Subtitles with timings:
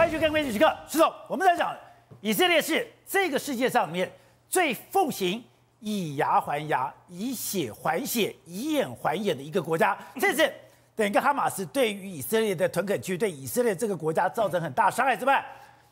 [0.00, 1.76] 欢迎去看《关键时刻》，石总，我们在讲
[2.22, 4.10] 以色列是这个世界上面
[4.48, 5.44] 最奉行
[5.80, 9.94] 以牙还牙、以血还血、以眼还眼的一个国家。
[10.18, 10.50] 这次
[10.96, 15.44] 等于跟哈马斯对于以色列的屯垦区，对以色列这个国家造成很大伤害之外，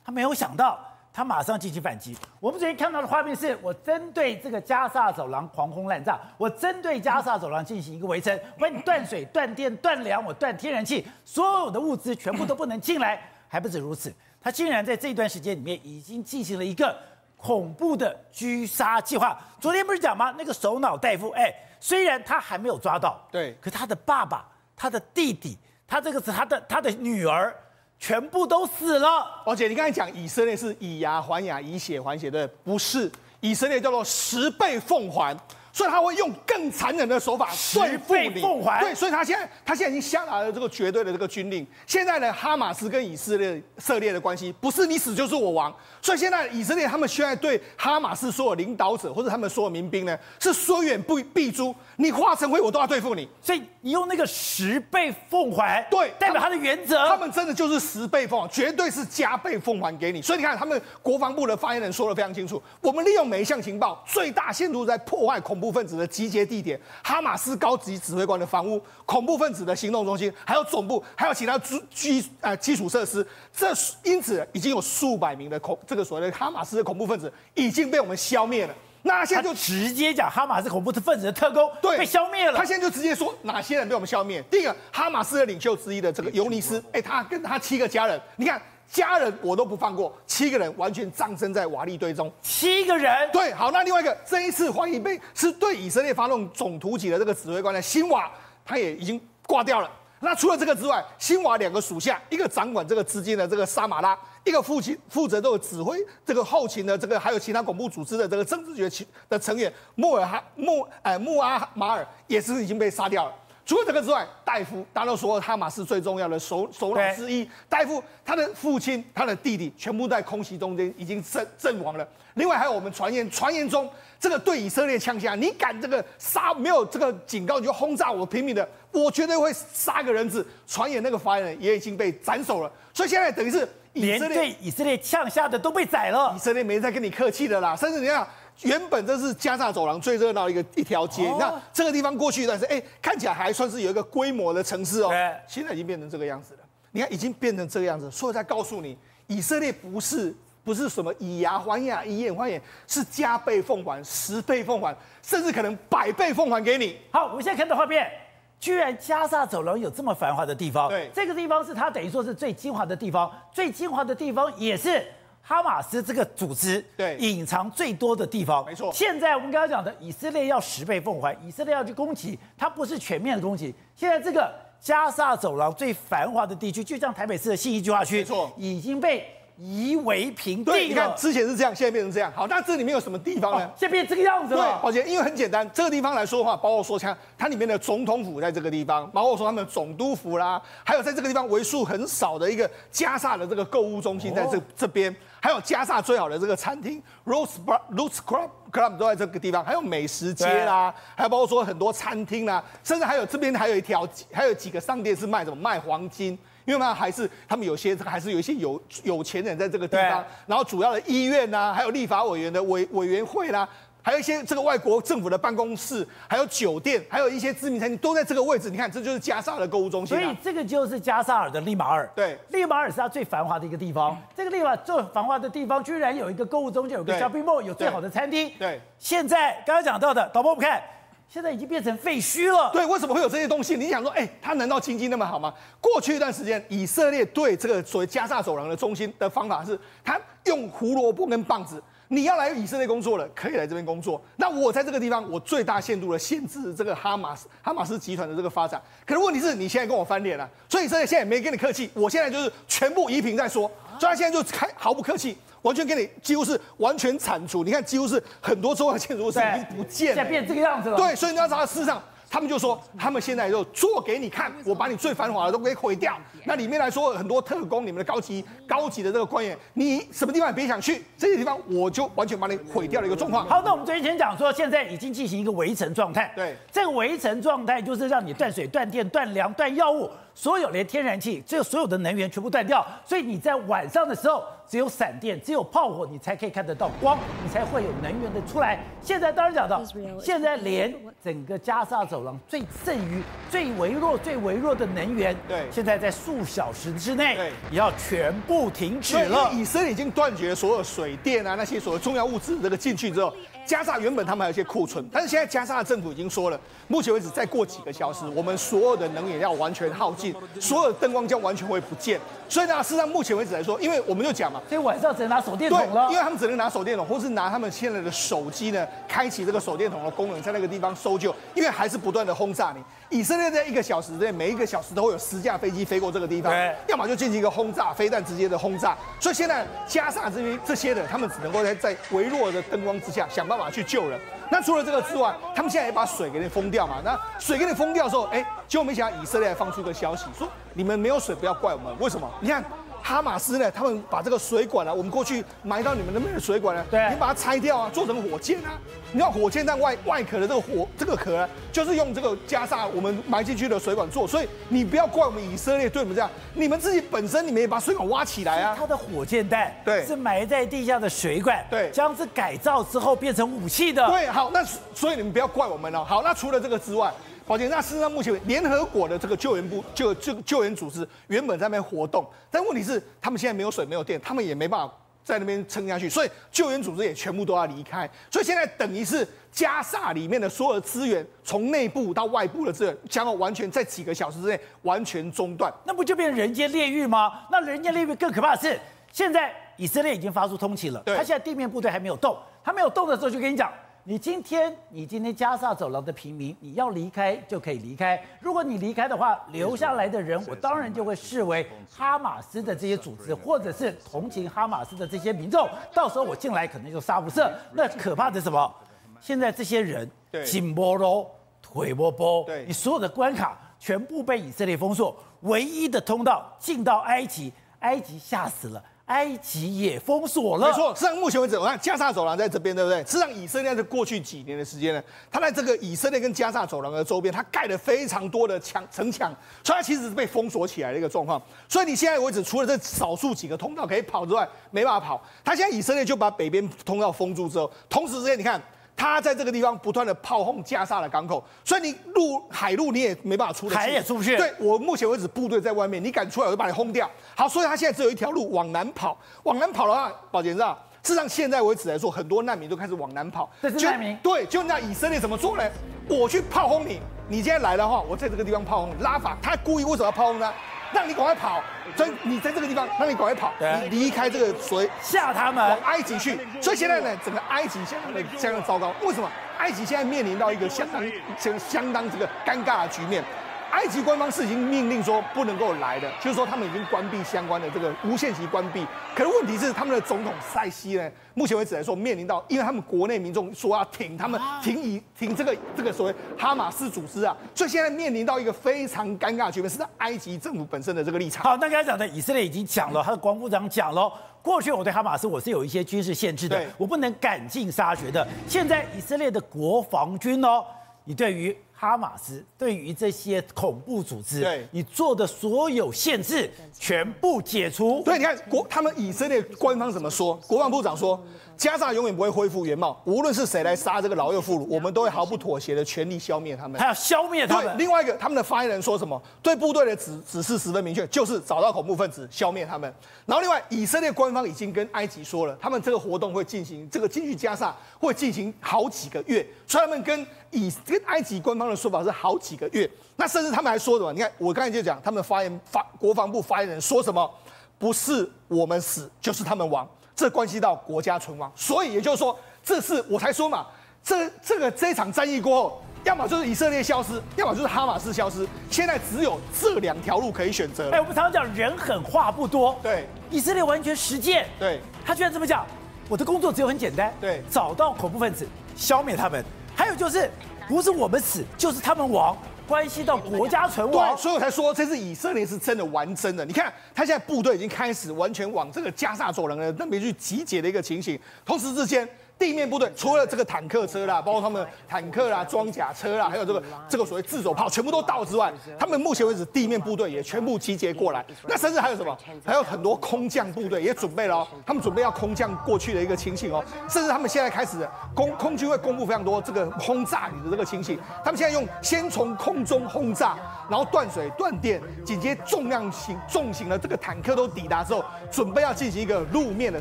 [0.03, 0.83] 他没有想到，
[1.13, 2.17] 他马上进行反击。
[2.41, 13.21] 我们昨天看到的画面是，我针对这个加萨走廊狂轰滥炸，我针对加萨走廊进行一个围城，我断水、断电、断粮，我断天然气，所有的物资全部都不能进来。
[13.49, 16.97] 还不止如此，他竟然在这段时间里面已经进行了一个
[17.37, 19.39] 恐怖的狙杀计划。
[19.61, 20.35] 昨天不是讲吗？
[20.37, 25.57] 那个首脑大夫，哎，虽然他还没有抓到，对，可他的爸爸、他的弟弟、
[25.87, 27.55] 他这个是他的他的女儿，
[27.99, 29.43] 全部都死了。
[29.47, 35.37] 而且你刚才讲以色列是以牙还牙、以血还血的，不是，以色列叫做十倍奉还。
[35.79, 38.43] 所以他会用更残忍的手法对付你，
[38.81, 41.65] 对，所以他现在他现在已经下达了这个绝对的这个军令。
[41.87, 45.73] 现在呢，哈马斯跟以色列色列的关系不是你死就是我亡，
[46.03, 53.29] 所以现在以色列他们现在对哈马斯所有领导者或者他们所有民兵呢是说远不必诛，你化成灰我都要对付你。
[53.41, 60.21] 所以你用那个十倍奉还，对，代表他的原则，他们真的就是十倍奉还，绝对是加倍奉还给你。
[60.21, 73.27] 所以你看，他们国防部的发言人说的非常清楚，我们利用每一项情报，最大限度在破坏恐怖分子的集结地点，哈马斯高级指挥官的房屋，恐怖分子的行动中心，还有总部，还有其他基基呃基础设施。
[73.57, 73.69] 这
[74.03, 78.75] 因此已经有数百名的恐这个所谓的哈马斯的恐怖分子已经被我们消灭了。
[79.03, 82.59] 那现在就直接讲哈马斯恐怖分子的特工对被消灭了。
[82.59, 84.43] 他现在就直接说哪些人被我们消灭？
[84.51, 88.61] 第一个，哈马斯的领袖之一的这个尤尼斯，哎，他跟他七个家人，你看。
[88.91, 92.33] 家人我都不放过，七个人完全葬身在瓦砾堆中。
[92.41, 98.31] 七个人，对，好，那另外一个，这一次怀疑被是对以色列发动总突击的这个指挥官呢，辛瓦，
[98.65, 99.91] 他也已经挂掉了。
[100.21, 113.33] 那除了这个之外，辛瓦两个属下，一个掌管这个资金的这个沙马拉，一个负责负责这个指挥这个后勤的这个，还有其他恐怖组织的这个政治局的成员穆尔哈穆哎穆阿马尔也是已经被杀掉了。
[113.69, 122.09] 除了这个之外，戴夫，大家都说哈马斯最重要的首首脑之一，戴夫他的父亲、他的弟弟全部在空袭中间已经阵阵亡了。
[122.33, 123.87] 另外还有我们传言，传言中
[124.19, 130.43] 这个对以色列枪下，你敢这个杀没有这个警告你就轰炸我平民的，我绝对会杀个人质。
[130.67, 138.27] 传言那个发言人也已经被斩首了，所以现在等于是以色列连对以色列枪下的都被宰了，以色列没再跟你客气的啦，甚至你看。
[138.63, 145.09] 原本这是加萨走廊最热闹的一个一条街，那、哦、这个地方过去一段时间，哎，看起来还算是有一个规模的城市哦。
[145.09, 146.61] 对现在已经变成这个样子了。
[146.91, 156.99] 你看，已经变成这个样子，所以在告诉你，以色列不是不是什么以牙还牙、以眼还眼，是加倍奉还、十倍奉还，甚至可能百倍奉还给你。
[157.13, 158.11] 好，我们现在看到画面，
[158.59, 160.89] 居然加萨走廊有这么繁华的地方。
[160.89, 165.07] 对，这个地方是它等于说是最精华的地方，最精华的地方也是。
[165.49, 168.93] 哈马斯这个组织对隐藏最多的地方，没错。
[168.93, 173.75] 现在我们刚刚讲的以色列要十倍奉还，以色列要去攻击，它不是全面的攻击。
[173.97, 179.27] 现在这个加萨走廊最繁华的地区，就像台北市的信义计划区，没错，已经被
[179.57, 180.79] 夷为平地了。
[180.79, 182.31] 你看之前是这样，现在变成这样。
[182.37, 183.65] 好，那这里面有什么地方呢？
[183.65, 184.63] 哦、现在变成这个样子了。
[184.63, 195.17] 对，抱歉，因为很简单，这个地方来说的话，包括说像它里面的总统府在这个地方，包括说他们的总督府啦，还有在这个地方为数很少的一个加萨的这个购物中心，在这、哦、这边。
[195.41, 197.57] 还有加萨最好的这个餐厅，Rose
[197.91, 213.69] Rose Club Club 都在这个地方，还有美食街啦，还有包括说很多餐厅啦，甚至还有这边还有一条，还有几个商店是卖什么卖黄金，因为嘛还是他们有些还是有一些有有钱人在这个地方，然后主要的医院呐，还有立法委员的委委员会啦。
[214.03, 218.71] 还有一些这个外国政府的办公室，还有酒店，还有一些知名餐厅都在这个位置。
[218.71, 220.23] 你看，这就是加萨的购物中心啊。
[220.23, 222.11] 所以这个就是加沙尔的利马尔。
[222.15, 224.17] 对，利马尔是它最繁华的一个地方。
[224.35, 228.51] 这个利马尔最繁华的地方，居然有一个购物中心，有个 shopping mall，有最好的餐厅。
[228.59, 230.83] 对，现在刚刚讲到的，导播不看，
[231.29, 232.71] 现在已经变成废墟了。
[232.73, 233.77] 对，为什么会有这些东西？
[233.77, 235.53] 你想说，哎，它难道经济那么好吗？
[235.83, 241.83] 过去一段时间，以色列对这个所谓加萨走廊的中心的方法是，他用胡萝卜跟棒子。
[242.09, 244.21] 你要来以色列工作了，可以来这边工作。
[244.37, 248.81] 那我在这个地方，我最大限度的限制这个哈马斯哈马斯集团的这个发展。
[249.07, 251.91] 可是问题是你现在跟我翻脸了，所以以色列现在也没跟你客气。
[251.93, 253.71] 我现在就是全部夷平再说，
[254.01, 257.63] 所以他现在就开毫不客气，完全跟你几乎是完全铲除。
[257.63, 260.97] 你看，几乎是很多重要建筑物是已经不见了，现在变这个样子了。
[260.97, 262.03] 对，所以你要知道事实上。
[262.31, 266.17] 他们就说，他们现在就做给你看，我把你最繁华的都给毁掉。
[266.45, 273.47] 那里面来说，很多特工，你们的高级、高级的这个官员，你什么地方也别想去，这些地方我就完全把你毁掉了一个状况。
[273.47, 276.33] 好，那我们昨天先讲说，现在已经进行一个围城状态。
[276.37, 280.11] 对，这个围城状态就是让你断水、断电、断粮、断药物。
[280.39, 288.79] 所有连天然气，只有所有的能源全部断掉，所以你在晚上的时候只有闪电，只有炮火，你才可以看得到光，你才会有能源的出来。
[289.03, 289.83] 现在当然讲到，
[290.23, 290.95] 现在连
[291.25, 293.21] 整个加沙走廊最剩余、
[293.51, 299.51] 最微弱、最微弱的能源，对，现在在数小时之内，对，也要全部停止了。
[299.53, 303.33] 以色列已经断绝所有水电啊那些所谓重要物资这个进去之后。
[303.69, 312.19] 加沙原本他们还有一些库存，但是现在加沙的政府已经说了，目前为止再过几个小时，我们所有的能源要完全耗尽，所有灯光将完全会不见。
[312.49, 322.83] 所以呢，事实上目前为止来说，因为我们就讲嘛，所以晚上只能拿手电筒了，因为他们只能拿手电筒，或是拿他们现在的手机呢，开启这个手电筒的功能，在那个地方搜救，因为还是不断的轰炸你。
[323.17, 328.97] 以色列在一个小时之内，每一个小时都会有十架飞机飞过这个地方，对，要么就进行一个轰炸，飞弹直接的轰炸。
[329.21, 334.19] 所以现在加沙这边这些人，他们只能够在在微弱的灯光之下想办法去救人。
[334.51, 336.97] 那除了这个之外，他们现在也把水给你封掉嘛。
[337.05, 341.95] 那水给你封掉的时候，哎，结果没想到以色列还放出一个消息，说你们没有水，不要怪我们。
[341.99, 342.29] 为什么？
[342.41, 342.65] 你看。
[343.09, 343.71] 哈马斯呢？
[343.71, 348.79] 他们把这个水管啊，我们过去埋到你们那边的水管呢，对，你把它拆掉啊，做成火箭啊。
[349.13, 354.29] 你看火箭弹外外壳的这个火，这个壳呢，就是用这个加沙我们埋进去的水管做。
[354.29, 358.77] 所以你不要怪我们以色列对我们这样，你们自己本身你们也把水管挖起来啊。
[358.79, 364.07] 它的火箭弹对，是埋在地下的水管，对，将之改造之后变成武器的。
[364.09, 364.63] 对，好，那
[364.95, 366.05] 所以你们不要怪我们了。
[366.05, 367.11] 好，那除了这个之外。
[367.49, 387.47] 宝杰，那事实上目前联合国的这个救援部就就救援组织原本在那边活动，但问题是他们现在没有水没有电，他们也没办法在那边撑下去，所以救援组织也全部都要离开，所以现在等于是加萨里面的所有的资源，从内部到外部的资源，将要完全在几个小时之内完全中断，那不就变成人间炼狱吗？
[387.51, 388.79] 那人间炼狱更可怕的是，
[389.11, 393.73] 现在以色列已经发出通缉了，他现在地面部队还没有动，他没有动的时候就跟你讲。
[394.09, 398.19] 你今天，你今天加沙走廊的平民，你要离开就可以离开。
[398.41, 405.69] 如果你离开的话，留下来的人，我当然就会视为哈马斯的这些组织，或者是同情哈马斯的这些民众。
[405.93, 407.53] 到时候我进来可能就杀无赦。
[407.75, 408.75] 那可怕的什么？
[409.21, 410.11] 现在这些人，
[410.43, 411.31] 颈波罗
[411.61, 418.83] 腿波波，你所有的关卡全部被以色列封锁，唯一的通道进到埃及，埃及吓死了。
[419.09, 420.95] 埃及也封锁了，没错。
[420.95, 422.99] 实际上，目前为止，我看加沙走廊在这边，对不对？
[422.99, 429.35] 实际上，以色列在过去几年的时间呢，它在这个以色列跟加沙走廊的周边，它盖了非常多的墙城墙，
[429.65, 431.43] 所以它其实是被封锁起来的一个状况。
[431.69, 435.23] 所以你现在为止，除了这少数几个通道可以跑之外，没办法跑。
[435.45, 438.63] 它现在以色列就把北边通道封住之后，同时之间，你看。
[438.99, 444.37] 他在这个地方不断的炮轰加沙的港口，所以你陆海陆你也没办法出得去，海也出不去。
[444.37, 447.09] 对，我目前为止部队在外面，你敢出来我就把你轰掉。
[447.37, 453.49] 好，所以他现在只有一条路往南跑，往南跑的话，宝杰知道，事实上现在为止来说，很多难民都开始往南跑。
[453.63, 454.17] 这是难民？
[454.17, 455.63] 对，就那以色列怎么做呢？
[456.09, 459.03] 我去炮轰你，你今天来的话，我在这个地方炮轰你。
[459.03, 460.53] 拉法他故意为什么要炮轰呢？
[460.93, 461.63] 让你赶快跑，
[461.99, 466.39] 所以你在这个地方，那你赶快跑，你离开这个水，吓他们往埃及去。
[466.61, 468.95] 所以现在呢，整个埃及现在的相当糟糕。
[469.03, 469.29] 为什么？
[469.59, 471.03] 埃及现在面临到一个相当
[471.37, 473.25] 相相当这个尴尬的局面。
[473.71, 478.87] 埃及官方是已经命令说不能够来的，就是说他们已经关闭相关的这个无限期关闭。
[479.15, 491.45] 可是问题是，他们的总统塞西呢，目前为止来说面临到，因为他们国内民众说要挺他们，挺以挺这个这个所谓哈马斯组织啊，所以现在面临到一个非常尴尬的局面，是在埃及政府本身的这个立场。
[491.45, 494.11] 好，那刚才讲的以色列已经讲了，他的国防部长讲了，
[494.43, 498.27] 过去我对哈马斯我是有一些军事限制的，我不能赶尽杀绝的。
[498.49, 500.65] 现在以色列的国防军哦，
[501.05, 501.57] 你对于。
[501.81, 508.03] 哈马斯对于这些恐怖组织，对你做的所有限制全部解除。
[508.05, 510.35] 对，你看国他们以色列官方怎么说？
[510.49, 511.23] 国防部长说。
[511.57, 516.81] 加沙永远不会恢复原貌，无论是谁来杀这个老幼妇孺，我们都会毫不妥协的全力消灭他们。
[516.81, 517.77] 还要消灭他们。
[517.77, 519.21] 对，另外一个，他们的发言人说什么？
[519.43, 522.89] 对部队的指指示十分明确，就是找到恐怖分子，消灭他们。
[523.27, 529.45] 然后另外，以色列官方已经跟埃及说了，他们这个活动会进行，这个进去加沙会进行好几个月。
[529.67, 532.89] 所以他们跟以跟埃及官方的说法是好几个月。
[533.17, 534.13] 那甚至他们还说什么？
[534.13, 537.31] 你看，我刚才就讲，他们发言发国防部发言人说什么？
[537.79, 539.89] 不是我们死，就是他们亡。
[540.17, 543.65] 这关系到国家存亡，所以也就是说，这是我才说嘛，
[544.03, 550.91] 这这个这场战役过后，要么就是以色列消失，要么就是哈马斯消失，现在只有这两条路可以选择。
[550.91, 555.65] 哎，我们常常讲人狠话不多，对，以色列完全实践，对，他居然这么讲，
[556.09, 559.45] 我的工作只有很简单，对，找到恐怖分子，消灭他们，
[559.79, 560.29] 还有就是
[560.67, 562.37] 不是我们死，就是他们亡。
[562.67, 566.45] 关系到国家存亡，对，所以我才说这次以色列是真的完真的。
[566.45, 571.19] 你看，他现在部队已经开始完全往这个加沙走廊的那边去集结的一个情形。
[571.47, 572.07] 同时之间，
[572.39, 581.25] 地面部队除了这个坦克车啦，包括他们坦克啦、装甲车啦，还有这个这个所谓自走炮，全部都到之外，他们目前为止地面部队也全部集结过来。
[581.49, 582.17] 那甚至还有什么？
[582.45, 586.65] 还有很多空降部队也准备了哦，他们准备要空降过去的一个情形哦。
[586.89, 590.99] 甚至他们现在开始空空军会公布非常多这个轰炸你的这个情形。
[591.25, 593.37] 他们现在用先从空中轰炸，
[593.69, 599.81] 然后断水断电，紧接重量型重型的这个坦克都抵达之后，准备要进行一个路面的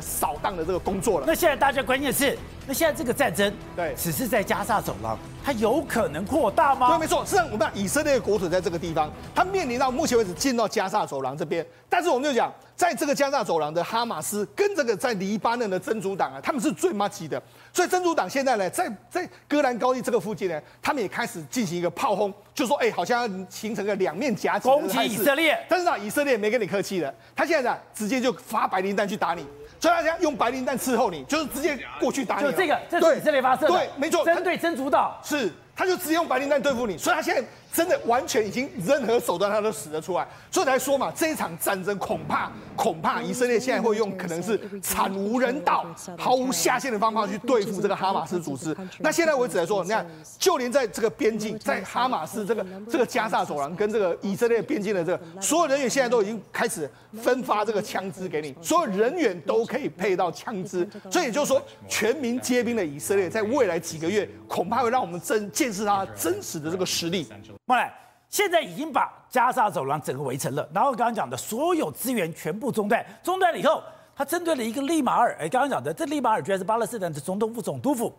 [0.00, 1.26] 扫荡的这个工作了。
[1.26, 2.36] 那现在大家关键是。
[2.66, 6.88] 那现在这个战争，对，只是在加沙走廊，它有可能扩大吗？
[6.88, 7.24] 对，没错。
[7.24, 11.66] 实际上，我们以色列的国土在这个地方，它面临到目前为止进到加沙走廊这边。
[11.88, 17.42] 但是我们就讲，在这个加沙走廊的哈马斯跟这个在黎巴嫩的真主党啊，他们是最麻吉的。
[17.78, 25.56] 所以真主党现在呢，在在戈兰高地这个附近呢，他们也开始进行一个炮轰，就说，哎，好像要形成个两面夹击攻击以色列。
[25.68, 29.46] 但是呢，以色列没跟你客气的，他现在呢，直接就发白磷弹去打你。
[29.78, 32.42] 所以大家用白磷弹伺候你，就是直接过去打你。
[32.42, 33.68] 就这个，这是以色列发射的。
[33.68, 36.98] 对，没错，针对真主党是，他就直接用白磷弹对付你。
[36.98, 37.40] 所以他现在。
[37.72, 48.76] 真的完全已经任何手段他都使得出来，所以来说嘛，这一场战争恐怕恐怕以色列现在会用可能是惨无人道、毫无下限的方法去对付这个哈马斯组织。
[48.98, 50.06] 那现在为止来说，你看，
[50.38, 56.90] 就连在这个边境，在哈马斯这个这个加萨走廊跟这个以色列边境的这个所有人员，现在都已经开始
[57.22, 60.88] 分发这个枪支给你，所有人员都可以配到枪支。
[61.10, 67.26] 所以也就是说，全民皆兵的以色列，在未来几个月，恐怕会让我们真见识它真实的这个实力。
[67.68, 67.92] 莫来，
[68.30, 73.82] 现在已经把加沙走廊整个围城了，然后刚刚讲的所有资源全部中断，中断了以后，
[74.16, 78.10] 他针对了一个利马尔，哎，刚刚讲的这利马尔居然是巴勒斯坦的总统府总督府，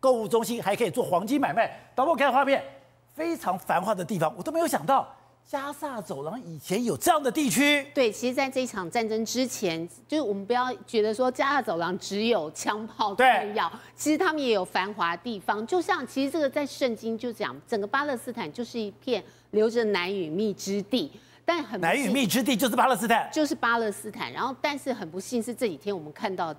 [0.00, 1.78] 购物中心还可以做黄金买卖。
[1.94, 2.64] 导播看画面，
[3.14, 5.06] 非常繁华的地方，我都没有想到。
[5.48, 7.86] 加萨走廊以前有这样的地区？
[7.94, 13.24] 对，其实，在这一场战争之前，就是我们不要觉得说加萨走廊只有枪炮重
[13.54, 15.64] 要，其实他们也有繁华地方。
[15.64, 19.22] 就像其实这个在圣经就讲，整个巴勒斯坦就是一片
[19.52, 21.12] 留着奶与蜜之地，
[21.44, 24.32] 但很难与蜜之地就是巴勒斯坦，就是巴勒斯坦。
[24.32, 26.52] 然后，但是很不幸是这几天我们看到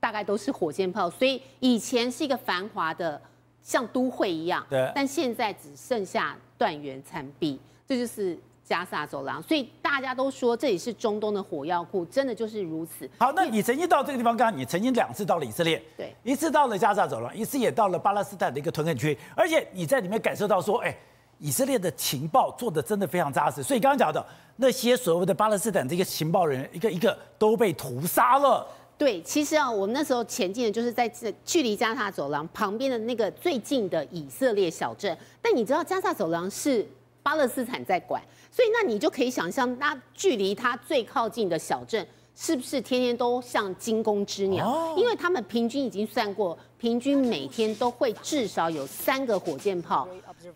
[0.00, 3.22] 大概都是火箭炮，所以以前是一个繁华的
[3.62, 7.60] 像都会一样，对，但现在只剩下断垣残壁。
[7.86, 13.06] 这就是加萨走廊，所以大家都说这里是中东的火药库，真的就是如此。
[13.18, 20.96] 好，那你曾经到这个地方，刚刚你曾经两次到了以色列，对，一次到了加萨走廊，一次也到了巴勒斯坦的一个屯垦区，而且你在里面感受到说，哎，
[21.38, 23.62] 以色列的情报做的真的非常扎实。
[23.62, 24.24] 所以刚刚讲的
[24.56, 28.66] 那些所谓的巴勒斯坦这个情报人，一个一个都被屠杀了。
[28.96, 36.86] 对，其实啊，我们那时候前进的就是在这距离加萨走廊旁边的那个最近的以色列小镇，但你知道加萨走廊是。
[37.24, 44.68] 巴勒斯坦在管，所以那你就可以想象，那距离它最靠近的小镇，是不是天天都像惊弓之鸟？
[44.68, 50.06] 哦、因为他们平均已经算过，平均每天都会至少有三个火箭炮。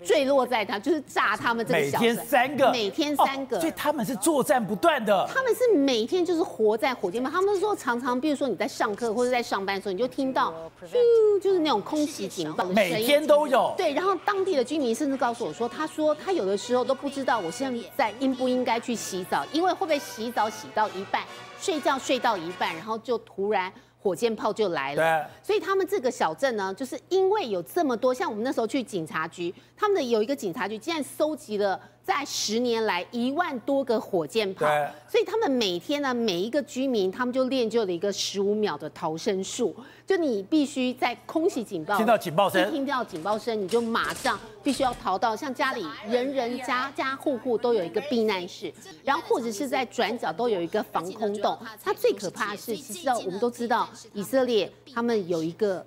[0.04, 2.00] 坠落在他，就是炸他们这个小。
[2.00, 5.28] 每天三个，每天三个，所以他们是作战不断的。
[5.32, 7.30] 他们是每天就是活在火箭炮。
[7.30, 10.52] 他们说常常，比如说你在上课或者在上班的时候，你就听到
[10.82, 12.92] 咻，就是那种空袭警报的声音。
[12.92, 13.74] 每天都有。
[13.76, 21.22] 对，然后当地的居民甚至告诉我说，他说他有的时候都不知道我现在应不应该去洗澡，因为会不会洗澡洗到一半，
[21.60, 23.72] 睡觉睡到一半，然后就突然。
[24.08, 31.78] 火箭炮就来了，所以他们这个小镇呢，就是因为有这么多，像我们那时候去警察局，他们的有一个警察局竟然收集了。
[32.08, 34.64] 在十年来一万多个火箭炮，
[35.06, 39.76] 所以他们每天呢，每一个居民他们就练就了一个十五秒的逃生术。
[40.06, 48.72] 就你必须在空袭警报，听到警报声，听到警报声，你就马上必须要逃到像家里人人家家户户都有一个避难室，
[49.04, 51.58] 然后或者是在转角都有一个防空洞。
[51.84, 55.84] 它最可怕的是，其实我们都知道以色列他们有一个。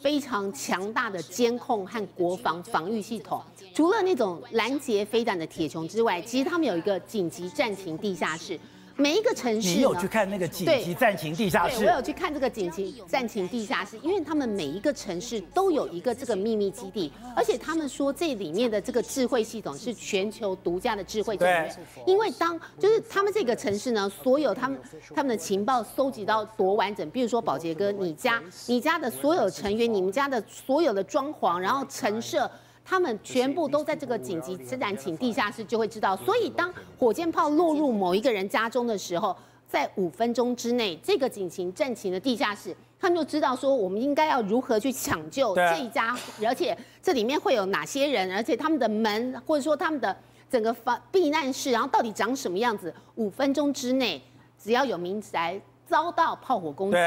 [0.00, 3.42] 非常强大的监控和国防防御系统，
[3.74, 8.56] 除了那种拦截飞弹的铁穹之外，其实他们有一个紧急战情地下室。
[8.96, 11.80] 每一个城市，你有去看那个紧急战情地下室？
[11.80, 21.76] 对，我有去看这个紧急战情地下室，因为他们每一个城市都有一个这个秘密基地，而且他们说这里面的这个智慧系统是全球独家的智慧资源。
[22.06, 24.78] 因为当就是他们这个城市呢，所有他们
[25.12, 32.48] 他们的情报搜集到多完整，比如说宝杰哥，你家你家的所有成员，你们家的所有的装潢，然后陈设。
[32.84, 36.14] 他们全部都在这个紧急战情地下室，就会知道。
[36.16, 39.34] 所以，当火箭炮落入某一个人家中的时候，
[39.66, 46.14] 在五分钟之内，这个警情战情的地下室，他们就知道说，我们应该要如何去抢救这一家，
[46.46, 50.14] 而且这里面会有哪些人，而且他们的门或者说他们的
[50.50, 52.92] 整个防避难室，然后到底长什么样子？
[53.14, 54.22] 五分钟之内，
[54.62, 56.98] 只要有民宅遭到炮火攻击，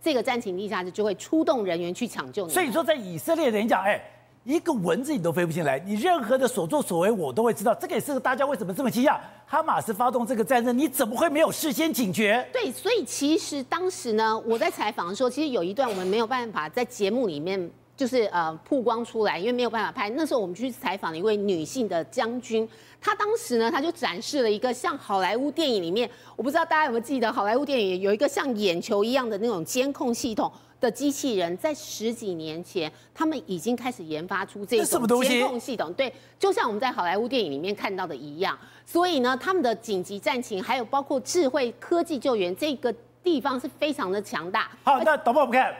[0.00, 2.52] 这个战情地下室就会出动人员去抢救你。
[2.52, 4.02] 所以说，在以色列人讲，哎。
[4.46, 7.74] 一个蚊子你都飞不进来，你任何的所作所为我都会知道。
[7.74, 9.18] 这个也是大家为什么这么惊讶？
[9.44, 12.48] 哈马斯发动这个战争，你怎么会没有事先警觉？
[12.52, 20.10] 对，所以其实当时呢，我在采访的时候，其实有一段我们没有办法在节目里面就是呃曝光出来，因为没有办法拍。
[20.10, 22.68] 那时候我们去采访了一位女性的将军，
[23.00, 30.52] 她当时呢，她就展示了一个像好莱坞电影里面，我不知道大家有没有记得，好莱坞电影有一个像眼球一样的那种监控系统。
[30.78, 38.56] 的机器人在十几年前，他们已经开始研发出这种监控系统，对，就像我们在好莱坞电影里面看到的一样。
[38.84, 44.70] 所以呢，他们的紧急战情，还有包括智慧科技救援，这个地方是非常的强大。
[44.84, 45.74] 好，那导播我们看，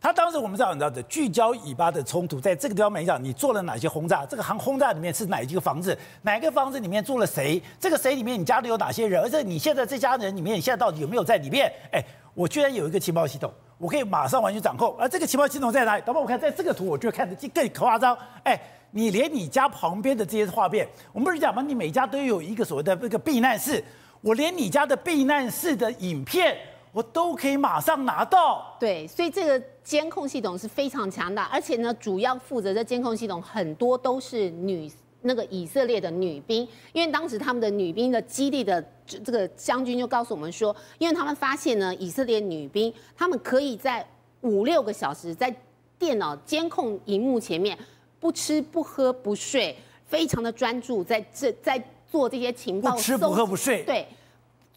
[0.00, 4.24] 他当时我们知道，你知道的聚焦以巴的冲突，在这个地方没讲，你做了哪些轰炸？
[4.26, 5.96] 这个航轰炸里面是哪一个房子？
[6.22, 7.60] 哪个房子里面住了谁？
[7.80, 9.20] 这个谁里面你家里有哪些人？
[9.20, 11.72] 而且你现在这家人里面，你现在到底有没有在里面？
[11.92, 13.52] 哎，我居然有一个情报系统。
[13.78, 16.02] 我可以马上完全掌控，而这个情报系统在哪里？
[16.06, 18.16] 等会我看在这个图，我就看得更夸张。
[18.42, 18.58] 哎，
[18.92, 21.60] 你连你家旁边的这些画面，我们不是讲吗？
[21.60, 23.84] 你每家都有一个所谓的那个避难室，
[24.22, 26.56] 我连你家的避难室的影片，
[26.90, 28.74] 我都可以马上拿到。
[28.80, 34.90] 对，所以这个监控系统是非常强大，而且呢，主要负责这监控系统很多都是女。
[35.22, 44.06] 那个以色列的女兵，因为当时他们的女兵的基地的这个将军就告诉我们说，因为他们发现呢，以色列女兵他们可以在
[44.42, 45.52] 五六个小时在
[45.98, 47.76] 电脑监控荧幕前面
[48.20, 54.06] 不吃不喝不睡，非常的专注在这在做这些情报，不吃不喝不睡，对。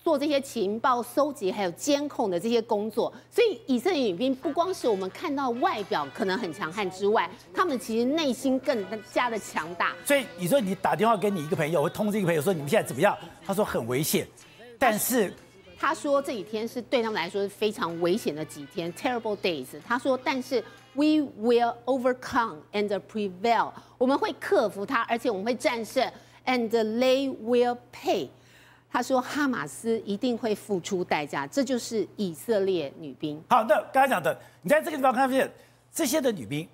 [0.10, 9.94] 做这些情报搜集还有监控的这些工作，所以以色列女兵不光是我们看到外表可能很强悍之外，他们其实内心更加的强大。
[10.04, 13.16] 所以你说你打电话给你一个朋友，会通知一个朋友说你们现在怎么样？
[13.46, 14.28] 他说很危险，
[14.80, 15.32] 但是
[15.78, 19.68] 他说这几天是对他们来说是非常危险的几天，terrible days。
[19.86, 20.60] 他说，但是
[20.96, 26.12] we will overcome and prevail，我们会克服它，而且我们会战胜
[26.48, 28.28] ，and they will pay。
[28.92, 35.50] 他说：“哈马斯一定会付出代价，这就是以色列女兵。”好，那刚才讲的，你在这个地方看见
[35.92, 36.68] 这些的女兵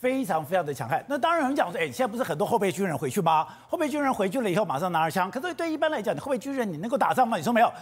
[0.00, 1.02] 非常非常的强悍。
[1.08, 3.46] 那当然，我们讲说，哎，现在不是很多后备军人回去吗？
[3.68, 5.30] 后备军人回去了以后，马上拿着枪。
[5.30, 7.36] 可是对一般来讲，你后备军人你能够打仗吗？
[7.36, 7.72] 你说没有？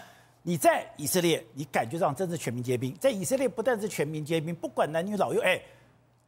[0.43, 2.95] 你在以色列，你感觉上真是全民皆兵。
[3.01, 5.61] 在以色列，不但是全民皆兵，不管男女老幼，哎。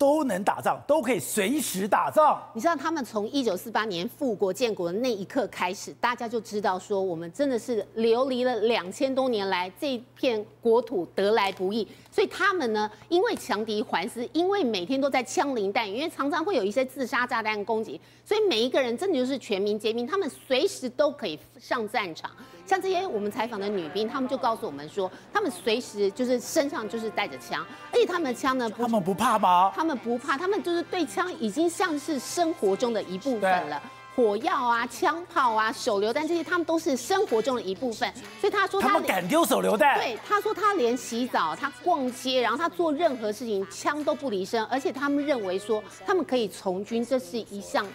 [0.02, 2.42] 都能打仗，都可以随时打仗。
[2.54, 11.86] 你知道，他们从一九四八年复国建国的那一刻开始，大家就知道说，我们真的是流离了两千多年来，这片国土得来不易。
[12.12, 22.30] 所以他们呢，因为强敌环伺，因为每天都在枪林弹雨，因为常常会有一些自杀炸弹攻击，所以每一个人真的就是全民皆兵，他们随时都可以上战场。
[22.64, 29.72] 像这些我们采访的女兵，她们就告诉我们说，她们随时就是身上就是带着枪，而且她们的枪呢，她们不怕吗？
[29.74, 33.82] 她们不怕，她们就是对枪已经像是生活中的一部分了。
[34.14, 38.12] 火药啊、枪炮啊、手榴弹这些，他们都是生活中的一部分。
[38.40, 39.98] 所以他说他，他们敢丢手榴弹？
[39.98, 44.64] 对，他说他连洗澡、他逛街，然后他做任何事情，枪都不离身。
[44.66, 47.86] 而且他们认为说，他们可以从军，这是一项。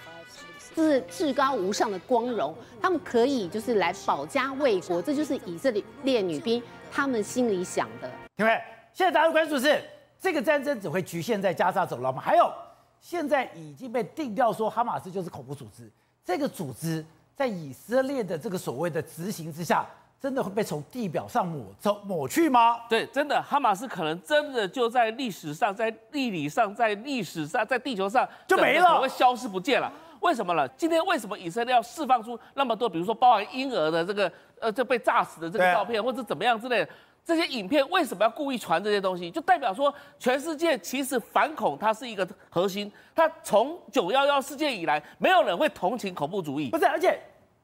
[0.79, 8.07] 是至高无上的光荣，他们可以就是来保家卫国，这就是以色列女兵他们心里想的。
[8.37, 8.61] 各位，
[8.93, 9.83] 现在大家关注是
[10.21, 12.21] 这个战争只会局限在加沙走廊吗？
[12.21, 12.53] 还有，
[13.01, 15.91] 现在已经被定调说哈马斯就是恐怖组织，
[16.27, 17.03] 这个组织
[17.37, 19.85] 在以色列的这个所谓的执行之下，
[20.19, 22.81] 真的会被从地表上抹走抹去吗？
[22.89, 29.89] 对，真的，哈马斯可能真的就在历史上，在地理上，在历史上，在地球上就没了，会消失不见了。
[30.19, 30.67] 为什么呢？
[30.75, 36.89] 今天为什么以色列要释放出那么多，比如说包含婴儿的这个呃，这被炸死的这个照片，或者怎么样之类的
[37.27, 39.29] 这些影片，为什么要故意传这些东西？
[39.29, 46.69] 就代表说，全世界其实反恐它是一个核心，它从九幺幺事件以来，没有人会同情恐怖主义。
[46.69, 47.19] 不是，而且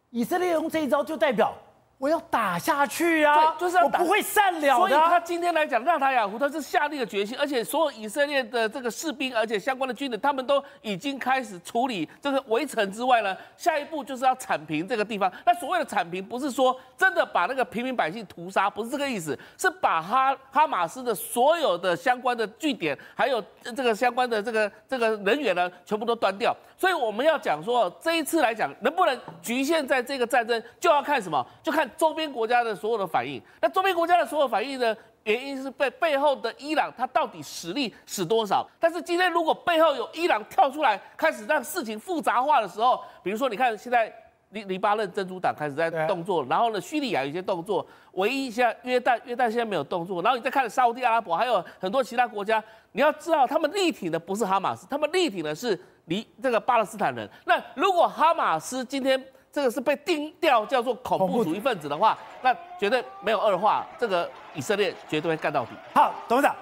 [0.10, 1.56] 以色列用这一招就代表。
[2.04, 3.56] 我要打下去啊！
[3.58, 4.76] 对，就是要打，我不会善了的。
[4.76, 15.32] 所以他今天来讲，让他雅胡他是下定了决心，而且所有以色列的这个士兵，而且相关的军人，他们都已经开始处理这个围城之外呢，下一步就是要铲平这个地方。
[15.46, 26.54] 那所谓的铲平，不是说真的把那个平民百姓屠杀，不是这个意思，是把哈哈马斯的所有的相关的据点，还有这个相关的这个这个人员呢，全部都端掉。
[26.78, 31.46] 所以我们要讲说，这一次来讲，能不能局限在这个战争，就要看什么？
[31.64, 33.42] 就看周边国家的所有的反应。
[33.62, 38.68] 那周边国家的所有反应的原因是背背后的伊朗，它到底实力是多少？
[38.80, 44.14] 但是今天如果背后有伊朗跳出来，开始让事情复杂化的时候，比如说你看现在
[44.50, 57.28] 黎黎巴嫩真主党开始在动作，然后呢，叙利亚有一些动作，唯一现在约旦约旦现在没有动作，然后你再看沙乌地阿拉伯，还有很多其他国家，你要知道他们力挺的不是哈马斯，他们力挺的是黎这个巴勒斯坦人。
[57.46, 59.20] 那如果哈马斯今天
[59.54, 65.70] 这个是被定调叫做恐怖主义分子的话，那绝对没有二话，这个以色列绝对会干到底。
[65.94, 66.56] 好，董事长，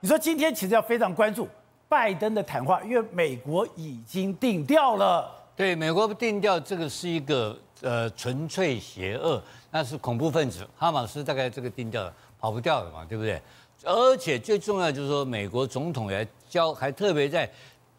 [0.00, 1.48] 你说今天其实要非常关注
[1.88, 5.32] 拜登的谈话，因为美国已经定调了。
[5.56, 13.40] 对，美国定调这个是一个呃纯粹邪恶，那是恐怖分子，哈马斯大概这个定调跑不掉的嘛，对不对？
[13.84, 17.50] 而且最重要就是说，美国总统也交还特别在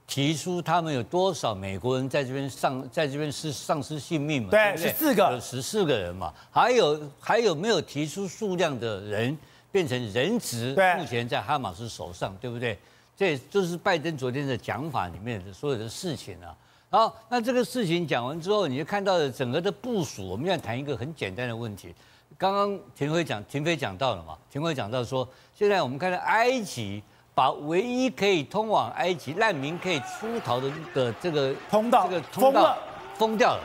[0.07, 4.49] 提出他们有多少美国人在这边丧在这边是丧失性命嘛？
[4.51, 9.37] 对，十四个，有十四个人嘛，还有还有没有提出数量的人
[9.71, 10.73] 变成人质？
[10.73, 12.77] 对，目前在哈马斯手上，对不对？
[13.17, 16.55] 这就是拜登昨天的讲法里面的所有的事情啊。
[16.89, 20.27] 好，那这个事情讲完之后，你就看到了整个的部署。
[20.27, 21.93] 我们要谈一个很简单的问题。
[22.37, 24.37] 刚刚亭妃讲，亭妃讲到了嘛？
[24.51, 27.01] 亭妃讲到说，现在我们看到埃及
[27.35, 32.77] 把唯一可以通往埃及难民可以出逃的的这个通道，这个通道
[33.15, 33.61] 封掉了，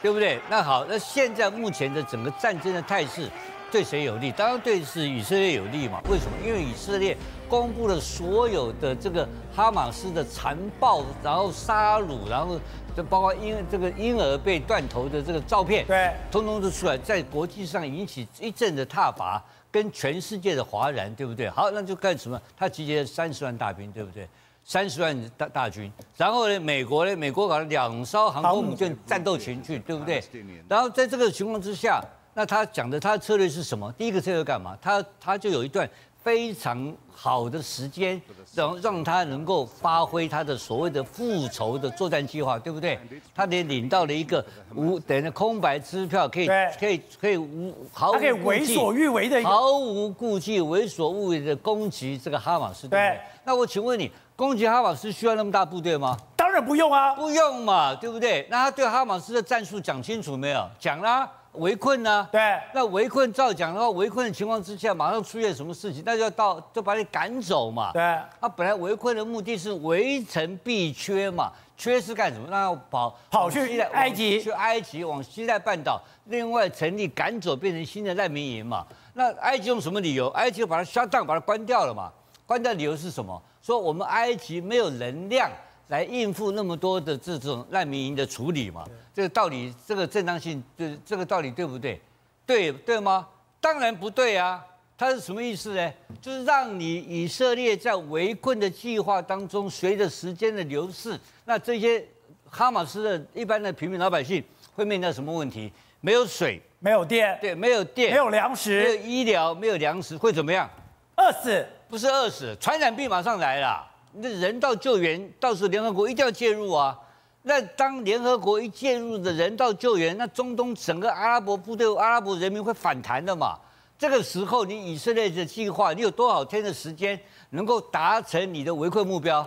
[0.00, 0.38] 对不对？
[0.48, 3.28] 那好，那现在目前的整个战争的态势
[3.72, 4.30] 对谁有利？
[4.30, 6.00] 当然对是以色列有利嘛？
[6.08, 6.32] 为什么？
[6.46, 7.16] 因为以色列。
[7.50, 12.56] 公布了所有的这个哈马斯的残暴，然后杀戮，然后
[12.96, 21.48] 就包括婴这个婴儿被断头的这个照片，对，通通都出来，在国际上引起一阵的挞伐，跟全世界的华人，对不对？
[21.50, 22.40] 好，那就干什么？
[22.56, 24.28] 他集结了三十万大兵，对不对？
[24.64, 30.22] 三十万大大军，然后呢，美国呢，美国搞了两艘航空母舰战斗群去，对不对？
[30.68, 32.04] 然后在这个情况之下，
[32.34, 33.90] 那他讲的他的策略是什么？
[33.92, 34.76] 第一个策略干嘛？
[34.80, 35.88] 他他就有一段。
[36.22, 38.20] 非常好的时间，
[38.54, 42.98] 让让他能够发挥他的所谓的复仇的作战计划，对不对？
[43.34, 46.46] 他得领到了一个无等于空白支票，可以
[46.78, 53.20] 可以可以无毫无可以为所欲为的毫无顾忌、为所欲为的攻击这个哈马斯，对不对？
[53.44, 56.16] 那我请问你，攻击哈马斯需要那么大部队吗？
[56.36, 58.46] 当然不用啊，不用嘛，对不对？
[58.50, 60.68] 那他对哈马斯的战术讲清楚没有？
[60.78, 61.30] 讲啦。
[61.54, 62.28] 围困呢？
[62.30, 67.90] 对，那围困照讲的话，围困的情况之下，马上出现什么事情，那就要到就把你赶走嘛。
[67.92, 72.46] 对，他本来围困的目的是围城必缺嘛，缺是干什么？
[72.48, 78.86] 那要跑跑去埃及，去埃及往西奈半岛，另外成立赶走，变成新的难民营嘛。
[79.14, 80.28] 那埃及用什么理由？
[80.28, 82.12] 埃及把它 shut down，把它关掉了嘛。
[82.46, 83.40] 关掉理由是什么？
[83.60, 85.50] 说我们埃及没有能量。
[85.90, 88.84] 来应付那么多的这种难民营的处理嘛？
[89.12, 92.00] 这个道理，这个正当性，这这个道理对不对？
[92.46, 93.26] 对对吗？
[93.60, 94.64] 当然不对啊！
[94.96, 95.92] 它是什么意思呢？
[96.22, 102.06] 就是让你以色列在围困的计划当中，随着时间的流逝，那这些
[102.48, 104.42] 哈马斯的一般的平民老百姓
[104.76, 105.72] 会面临什么问题？
[106.00, 110.70] 没有水，没有电，对，没有电，没有粮食，没有医疗，没有粮食，会怎么样？
[111.16, 111.66] 饿死？
[111.88, 113.89] 不是饿死，传染病马上来了。
[114.12, 116.98] 那人道救援，到时候联合国一定要介入啊！
[117.42, 123.56] 那当联合国一介入的人道救援，那中东整个阿拉伯部队、阿拉伯人民会反弹的嘛？
[123.98, 127.18] 这个时候，你以色列的计划，你有多少天的时间
[127.50, 129.46] 能够达成你的围困目标？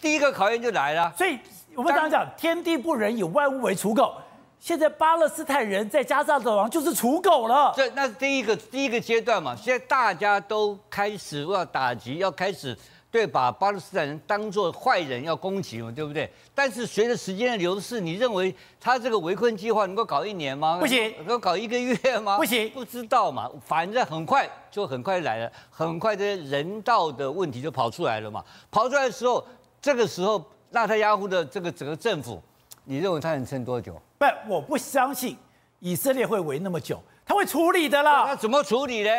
[0.00, 1.12] 第一个考验就来了。
[1.16, 1.38] 所以
[1.74, 4.14] 我们常常讲，天地不仁，以万物为刍狗。
[4.58, 7.72] 现在巴勒斯坦人在加沙走廊就是刍狗了。
[7.76, 9.56] 这那是第一个第一个阶段嘛。
[9.56, 12.76] 现在大家都开始要打击，要开始。
[13.10, 16.30] 对，把巴勒斯坦人当作坏人要攻击嘛，对不对？
[16.54, 20.78] 但是随着时间的流逝，你认为他这个围困计划能够搞一年吗？
[20.78, 22.36] 不行，能够搞一个月吗？
[22.36, 23.50] 不行，不知道嘛。
[23.66, 28.44] 反正很快就很快来了，很快这些人道的问题就跑出来了嘛。
[28.70, 29.44] 跑出来的时候，
[29.82, 32.40] 这个时候纳塔亚胡的这个整个政府，
[32.84, 34.00] 你认为他能撑多久？
[34.18, 35.36] 不，我不相信
[35.80, 38.26] 以色列会围那么久，他会处理的啦。
[38.28, 39.10] 那怎么处理呢？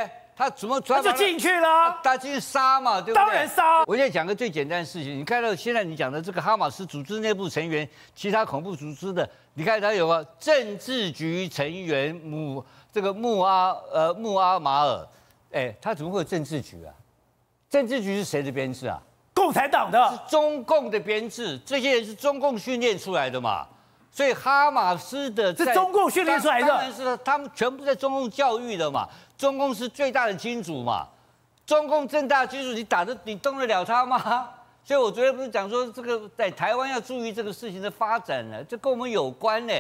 [0.41, 1.99] 他怎么他就进去了？
[2.01, 3.23] 他进去杀嘛，对不对？
[3.23, 3.84] 当然杀。
[3.86, 15.08] 我现在讲个最简单的事情，你看到现在你讲的这个哈马斯组织内部成员，其他恐怖组织的，你看他有个政治局成员穆这个穆阿呃穆阿马尔，
[15.51, 16.89] 哎，他怎么会有政治局啊？
[17.69, 18.99] 政治局是谁的编制啊？
[19.36, 23.67] 共产党的，是中共的编制，这些人是中共训练出来的嘛？
[24.12, 29.08] 所以哈马斯的是中共训练出来的，当然是他们全部在中共教育的嘛。
[29.38, 31.08] 中共是最大的金主嘛，
[31.65, 34.50] 中共这么大金主，你打得你动得了他吗？
[34.84, 39.74] 所以我昨天不是讲说，这个在台湾要注意这个事情的发展呢，这跟我们有关呢。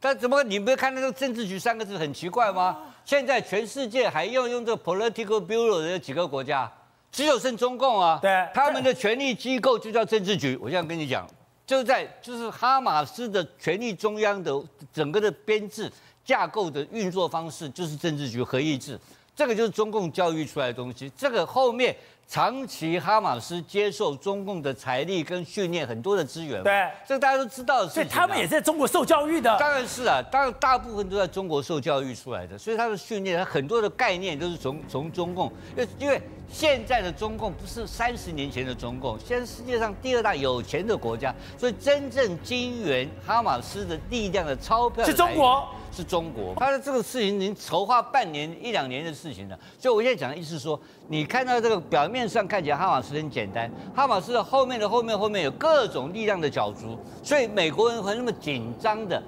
[0.00, 2.78] 但怎么你没有看那个政治局三个字很奇怪吗？
[3.04, 6.70] 现在全世界还要用这个 political bureau 的几个国家，
[7.12, 8.18] 只有剩中共啊。
[8.20, 10.58] 对，他们的权力机构就叫政治局。
[10.60, 11.26] 我现在跟你讲，
[11.70, 14.60] 就在就是哈马斯的权力中央的
[14.92, 15.88] 整个的编制
[16.24, 18.98] 架构的运作方式，就是政治局合议制，
[19.36, 21.08] 这个就是中共教育出来的东西。
[21.16, 21.96] 这个后面。
[22.30, 28.04] 长期哈马斯接受中共的财力跟训练很多的资源，对，这个大家都知道的事情。
[28.04, 29.58] 所以他们也在中国受教育的。
[29.58, 35.52] 当然是啊，当然大部分都在中国受教育出来的，所以他的训练，他很多的概念都是从从中共。
[35.76, 45.68] 因为因为现在的中共不是三十年前的中共，现在世界上第二大有钱的国家，所以真正金元哈马斯的力量的钞票的是中国。
[45.92, 59.22] 是中国，他的这个事情已经筹划半年一两年的事情了，所以我现在讲的意思是说，你看到这个表面上看起来哈马斯很简单，哈马斯的后面的后面后面有各种力量的角逐，所以美国人会那么紧张的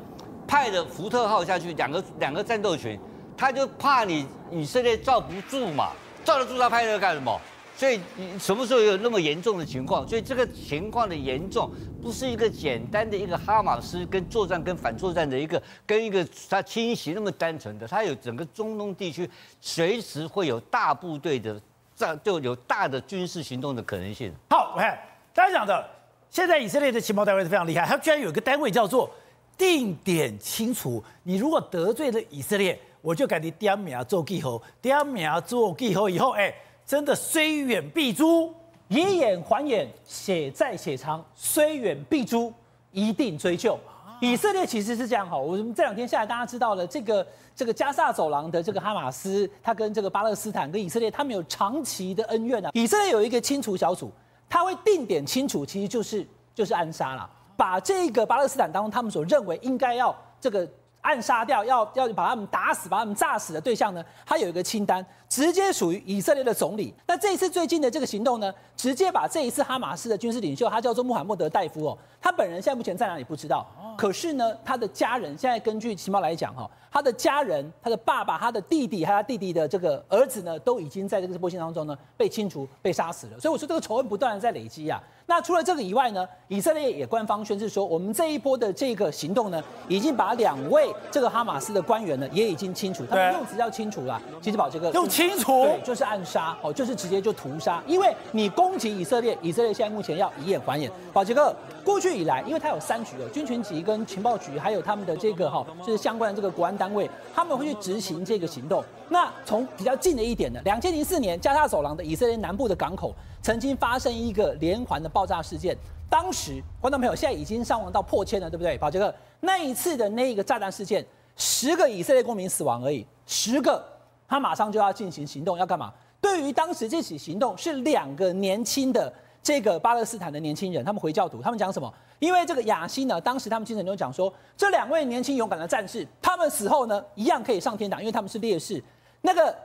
[0.46, 2.98] 派的福特号下去两个两个战斗群，
[3.36, 5.90] 他就怕你以色列罩不住嘛，
[6.24, 7.40] 罩得住他派那个干什么？
[7.74, 7.98] 所以
[8.38, 10.06] 什么时候有那么严重的情况？
[10.06, 11.68] 所以这个情况的严重，
[12.00, 19.28] 不是一个简单的一个哈马斯跟作战跟反作战的一个跟一个他侵袭那么单纯的，他有整个中东地区
[19.60, 21.60] 随时会有大部队的
[21.96, 24.32] 战，就有大的军事行动的可能性。
[24.50, 24.96] 好，我看
[25.34, 25.84] 大家讲的，
[26.30, 29.10] 现在以色列的情报单位是非常厉害，他居然有一个单位叫做
[29.58, 36.54] 定点清除，你如果得罪了以色列，我就给你点名做记号，点名做记号以后，哎。
[36.92, 38.52] 真的虽远必诛，
[38.88, 42.52] 以眼还眼，血债血偿，虽远必诛，
[42.90, 43.78] 一定追究。
[44.20, 47.26] 以色列其实是这样哈，我们这两天下来，大家知道了这个
[47.56, 52.68] 这个加萨走廊的这个哈马斯，他跟这个巴勒斯坦跟以色列，他们有长期的恩怨啊。
[52.74, 54.12] 以色列有一个清除小组，
[54.46, 57.26] 他会定点清除，其实就是就是暗杀了，
[57.56, 60.68] 把这个巴勒斯坦当中他们所认为应该要这个。
[61.02, 64.04] 暗杀掉，要要把他们打死、把他们炸死的对象呢？
[64.24, 66.94] 他有一个清单，直接属于以色列的总理。
[67.06, 73.66] 那这一次最近的这个行动呢，直接把这一次哈马斯的军事领袖，他叫做穆罕默德·戴夫哦，他本人现在目前在哪里不知道。
[73.98, 83.40] 可是呢，他的家人现在根据情报来讲哈，他的家人、他的爸爸、他的弟弟还有他弟弟的这个儿子呢，都已经在这个过程当中呢被清除、被杀死了。
[83.40, 85.02] 所以我说这个仇恨不断的在累积啊。
[85.26, 93.06] 那除了这个以外呢，以色列也官方宣示说，我们这一波的这个行动呢，已经把两位这个哈马斯的官员呢，也已经清除。
[93.06, 97.82] 他们用词叫清除啦，其实宝杰哥用清除，对，就是暗杀哦，就是直接就屠杀。
[97.86, 100.90] 因为你攻击以色列，以色列现在目前要以眼还眼。
[101.12, 101.54] 宝杰哥，
[101.84, 108.84] 过去以来，因为他有三局哦，军情局跟情报局，还有他们的这个哈，就是相关的这个国安单位，他们会去执行这个行动。
[109.12, 113.14] 那从比较近的一点呢，两千零四年加沙走廊的以色列南部的港口。
[113.42, 115.76] 曾经发生一个连环的爆炸事件，
[116.08, 118.78] 当时观众朋友现在已经伤亡到破千了，对不对？
[118.78, 121.04] 宝杰哥，那一次的那一个炸弹事件，
[121.36, 123.84] 十个以色列公民死亡而已，十个，
[124.28, 125.92] 他马上就要进行行动，要干嘛？
[126.20, 131.92] 对于当时这起行动是两个年轻的这个巴勒斯坦的年轻人，他们回教徒，他们讲什么？
[132.20, 138.80] 因为这个亚辛呢，当时他们精神中讲说，这两位年轻勇敢的战士，他们死后呢，一样可以上天堂，因为他们是烈士。
[139.22, 139.56] 那个。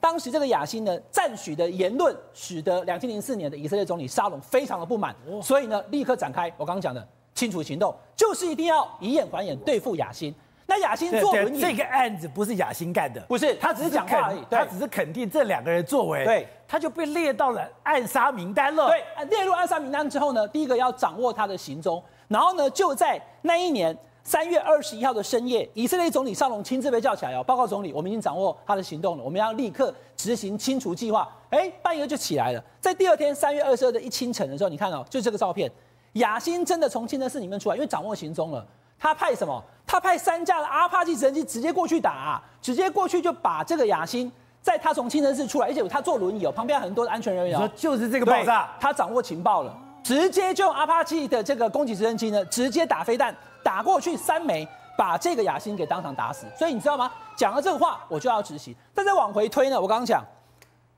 [0.00, 10.34] 当时这个亚辛呢赞许的言论，使得两千零四年的以色列总理沙龙非常的不满，所以呢立刻展开我刚刚讲的清除行动，就是一定要以眼还眼对付亚辛。
[10.66, 18.88] 那亚辛坐轮椅，这个案子不是亚辛干的，不是，他只是讲话而已，他只是肯定这两个人作为，对，他就被列到了暗杀名单了。
[18.88, 23.96] 对，列入暗杀名单之后呢，第一个要掌握他的行踪，然后呢就在那一年。
[24.24, 31.28] 三月二十一号的深夜，以色列总理沙龙亲自被叫起来哦，报告总理，我们已经掌握他的行动了，我们要立刻执行清除计划。
[31.50, 35.70] 哎，半夜就起来了，在第二天三月二十二的一清晨的时候，你看哦，就是这个照片，
[36.14, 38.66] 雅辛真的从清真寺里面出来，因为掌握行踪了。
[38.98, 39.62] 他派什么？
[39.86, 44.32] 他派三架的阿帕奇直升机直接过去打啊，直接过去就把这个雅辛，
[44.62, 53.36] 在他从清真寺出来，而且他坐轮椅哦，旁边很多的安全人员哦，说就是这个爆炸，他掌握情报了，直接就用阿帕奇的这个攻击直升机呢，直接打飞弹。
[53.64, 56.46] 打过去三枚，把这个雅辛给当场打死。
[56.56, 57.10] 所以你知道吗？
[57.34, 58.72] 讲了这个话，我就要执行。
[58.94, 60.22] 但再往回推呢，我刚刚讲，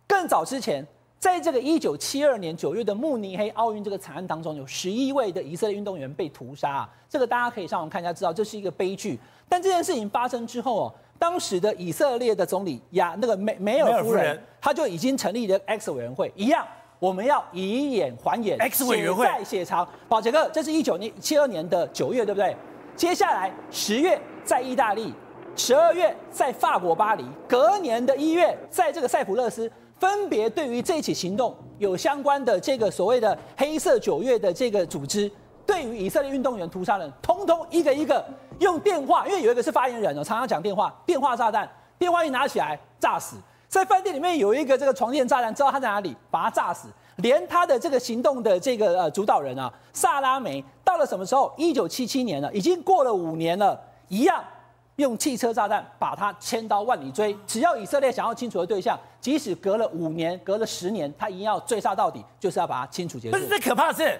[0.06, 0.86] 更早之前，
[1.18, 6.88] 在这个一九七二年九月的慕尼黑奥运这个惨案当中，有十一位的以色列运动员被屠杀啊。
[7.08, 9.18] 这个大家可以上网看一下，知道这是一个悲剧。
[9.48, 16.66] 但这件事情发生之后哦，当时的以色列的总理亚那个梅梅尔夫人，她就已经成立了 X 委员会，一样，
[16.98, 19.86] 我们要以眼还眼，X 委员会，血债血偿。
[20.08, 22.56] 宝杰哥，这是一九年七二年的九月，对不对？
[22.94, 25.12] 接下来十月在意大利，
[25.54, 35.30] 十二月在法国巴黎，隔年的一月在这个塞浦路斯，分别对于这起行动有相关的这个所谓的黑色九月的这个组织，
[35.66, 38.24] 对于以色列运动员屠杀人，通通一个一个
[38.60, 43.36] 用电话，因为有一个是发言人哦，常常讲电话，电话炸弹，电话一拿起来炸死。
[43.76, 46.88] 在饭店里面有一个这个床垫炸弹，知道他在哪里，把他炸死。
[47.16, 51.52] 连他的这个行动的这个呃主导人啊，萨拉梅到了什么时候？
[51.58, 54.42] 一九七七年了，已经过了五年了，一样
[54.96, 57.36] 用汽车炸弹把他千刀万里追。
[57.46, 63.36] 只要以色列想要清除的对象，即使隔了五年、隔了十年，他一定要追杀到底，就是要把他清除结束。
[63.36, 64.18] 不是，最可怕的是，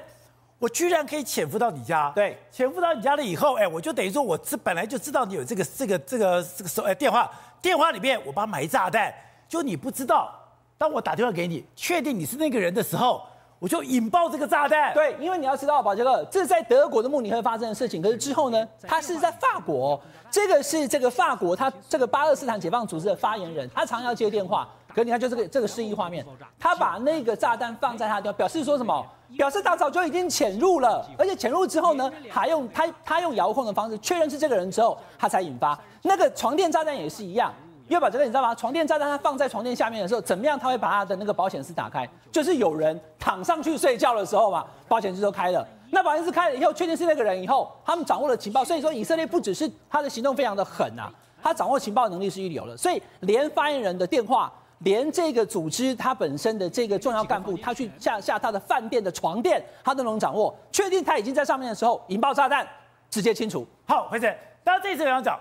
[0.59, 2.13] 我居然可以潜伏到你家。
[2.15, 7.31] 对，潜伏到你家了以后，哎，我就等于说，我这本来就知道你有这个这个这个这个手哎电话，
[7.63, 9.13] 电话里面我把它埋炸弹，
[9.49, 10.33] 就你不知道。
[10.79, 13.23] 当我打电话给你，确定你是那个人的时候。
[13.59, 14.93] 我就引爆这个炸弹。
[14.93, 18.03] 对，因为你要知道，宝杰哥，这是在德国的慕尼黑发生的事情。
[18.03, 19.99] 可是之后呢，他是在法国。
[20.31, 24.69] 这个是这个法国，他这个巴勒斯坦解放组织的发言人，他常要接电话。
[24.89, 26.23] 可是你看，就这个这个示意画面，
[26.59, 29.03] 他把那个炸弹放在他的，表示说什么？
[29.39, 35.79] 表示他早就已经潜入了，而且潜入之后呢，还用他他用遥控的方式确认是这个人之后，他才引发。
[36.03, 37.51] 那个床垫炸弹也是一样。
[37.89, 38.55] 因为宝杰哥，你知道吗？
[38.55, 40.59] 床垫炸弹它放在床垫下面的时候，怎么样？
[40.59, 45.67] 它会把它的那个保险丝打开，就是有人躺上去睡觉的时候嘛，保险丝都开了。
[45.93, 48.65] 那保险丝开了以后，确定是那个人以后，他们掌握了情报。
[48.65, 51.09] 所以说，以色列不只是他的行动非常的狠啊，
[51.41, 52.77] 他掌握情报能力是一流的。
[52.77, 62.67] 所以，连发言人的电话，连这个组织他本身的这个重要干部，他去下下他的饭店的床垫，他都能掌握，确定他已经在上面的时候，引爆炸弹，
[63.09, 63.65] 直接清除。
[63.87, 65.39] 好，回正，当然这次有人讲。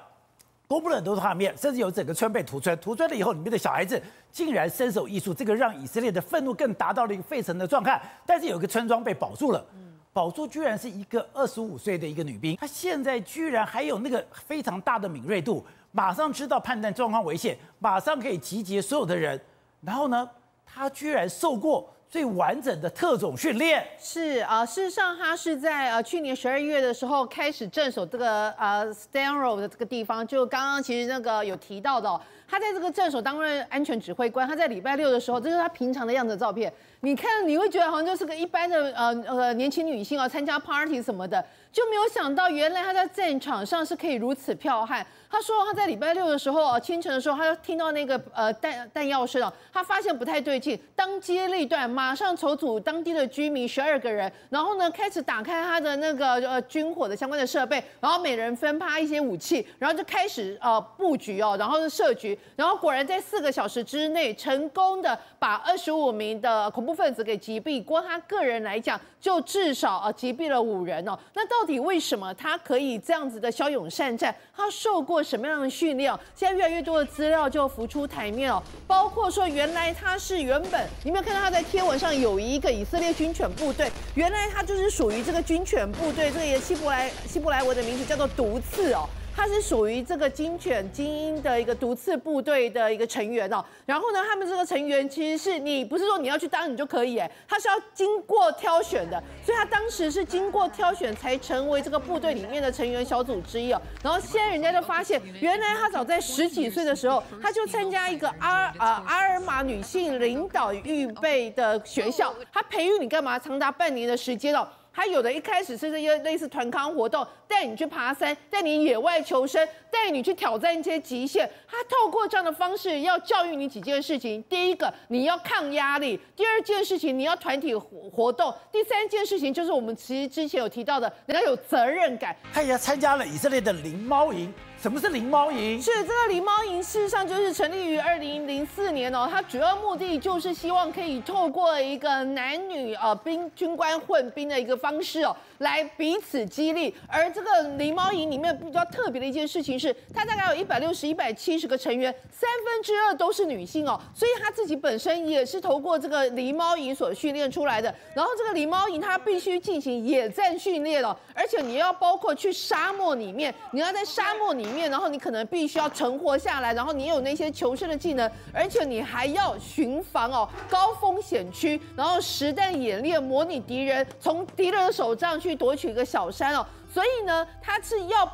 [0.68, 4.02] 公布了很多画面，甚至有整个村被屠村，屠村了以后，里面的小孩子
[4.32, 8.02] 竟然身首异处，这个让以色列的愤怒更达到了一个沸腾的状态。
[8.26, 9.64] 但是有个村庄被保住了，
[10.12, 19.40] 保住居然是一个二十五岁的一个女兵，她现在居然还有那个非常大的敏锐度，马上知道判断状况危险，马上可以集结所有的人。
[19.82, 20.30] 然后呢，
[20.66, 21.90] 她居然受过。
[22.16, 23.86] 最完整的特种训练。
[24.00, 32.18] 是啊、事实上他是在呃去年十二月的时候开始镇守这个呃 s t a n r o 的这个地方，就刚刚其实那个有提到的、
[32.56, 45.06] 他在这个镇守担任安全指挥官，他在礼拜六的时候，这是他平常的样子照片，你看你会觉得好像就是个一般的呃呃年轻女性啊，参加 party 什么的，就没有想到原来他在战场上是可以如此剽悍。
[45.30, 71.18] 他说他在礼拜六的时候，清晨的时候，他就听到那个呃弹弹药声啊，他发现不太对劲，当机立断，马上筹组当地的居民十二个人，然后呢开始打开他的那个呃军火的相关的设备，然后每人分发一些武器，然后就开始呃布局哦，然后是设局，然后果然在四个小时之内成功的把二十五名的恐怖分子给击毙，光他个人来讲就至少啊击毙了五人哦。
[71.34, 74.36] 那到底为什么他可以这样子的骁勇善战？
[74.56, 76.14] 他受过什么样的训练？
[76.34, 89.08] 现在越来越多的资料就浮出台面哦，包括说原来他是原本，你没有看到他在贴文上有一个以色列军犬部队，原来他就是属于这个军犬部队，这个也希伯来希伯来文的名字叫做毒刺哦。
[89.36, 103.82] 他是属于这个精犬精英的一个毒刺部队的一个成员哦，然后呢，他们这个成员其实是你不是说你要去当你就可以哎，他是要经过挑选的，所以他当时是经过挑选才成为这个部队里面的成员小组之一哦。
[104.02, 113.38] 然后现在人家就发现，原来他早在十几岁的时候，他就参加一个阿呃阿尔玛女性领导预备的学校，他培育你干嘛？
[113.38, 114.66] 长达半年的时间哦。
[114.96, 121.50] 他有的一开始是这些类似团康活动，带你去爬山，带你野外求生，带你去挑战一些极限。
[121.68, 132.34] 他透过这样的方式要教育你几件事情：第一个，你要抗压力；第二件事情，你要团体活活动；第三件事情就是我们其实之前有提到的，你要有责任感。
[132.54, 134.54] 他也参加了以色列的灵猫营。
[134.86, 135.82] 什么是灵猫营？
[135.82, 139.28] 是这个灵猫营，事实上就是成立于二零零四年哦。
[139.28, 146.94] 它主要目的就是希望可以透过一个男女呃兵军官混兵的一个方式哦，来彼此激励。
[147.08, 154.00] 而这个狸猫营里面比较特别的一件事情是，它大概有一百六十、一百七十个成员，三分之二都是女性哦。
[154.14, 157.92] 所以他自己本身也是透过这个狸猫营所训练出来的。
[158.14, 164.76] 然后这个狸猫营它必须进行野战训练哦，而且你要包括去沙漠里面，你要在沙漠里面。
[164.76, 176.66] 面，然后你可能必须要存活下来，然后你有那些求生的技能，而且你还要巡防哦，高风险区，然后实弹演练，模拟敌人从敌人的手上去夺取一个小山哦。
[176.92, 178.30] 所以呢，他是要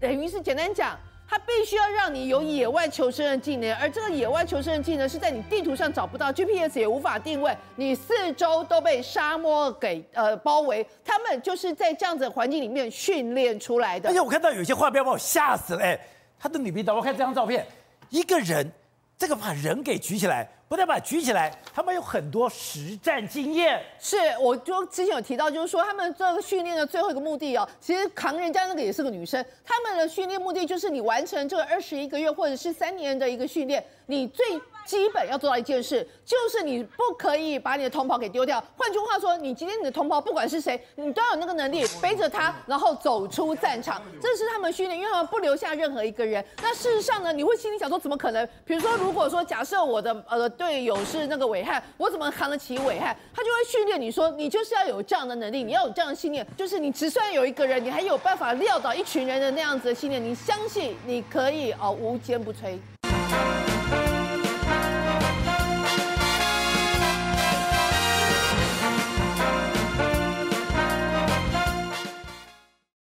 [0.00, 0.98] 等于是简单讲，
[1.28, 14.08] 他必须要让你有野外求生的技能，而这个野外求生的技能是在你地图上找不到，GPS 也无法定位，你四周都被沙漠给呃包围，他们就是在这样子环境里面训练出来的。
[14.08, 15.98] 而且我看到有些画面把我吓死了，哎，
[16.38, 17.66] 他的女兵，我看这张照片，
[18.10, 18.70] 一个人，
[19.18, 20.48] 这个把人给举起来。
[20.68, 23.80] 不但把举起来，他们有很多实战经验。
[24.00, 29.44] 是，我就之前有提到，就是说他们这个训练的最后一个目的哦，其实扛人家那个也是个女生。
[29.64, 38.62] 他们的训练目的就是你完成这个二十一个月或者是三年的一个训练，你最基本要做到一件事，就是你不可以把你的同袍给丢掉。
[38.76, 44.00] 换句话说，你今天你的同袍不管是谁，你都要有那个能力背着他，然后走出战场。
[44.22, 46.42] 这是他们训练，因为他们不留下任何一个人。
[46.62, 48.48] 那事实上呢，你会心里想说，怎么可能？
[48.64, 53.16] 比如说，如果说假设我的呃队友是那个伟汉，我怎么扛得起伟汉？
[53.34, 62.78] 他就会训练你说，你就是要有这样的能力，你要有这样的信念，就是你只算有一个人，你还有办法撂倒一群人的那样子的信念，你相信你可以哦无坚不摧。